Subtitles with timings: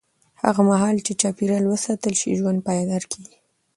[0.43, 3.37] هغه مهال چې چاپېریال وساتل شي، ژوند پایدار کېږي.